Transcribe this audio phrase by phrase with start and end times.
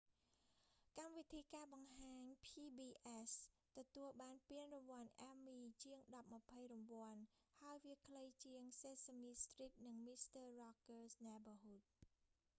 [0.97, 3.31] កម្មវិធីការបង្ហាញ pbs
[3.77, 7.21] ទទួលបានពានរង្វាន់ emmy ជាងដប់ម្ភៃរង្វាន់
[7.59, 11.83] ហើយវាខ្លីជាង sesame street និង mister rogers' neighborhood